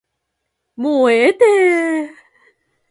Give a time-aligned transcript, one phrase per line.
[0.75, 1.43] もうええて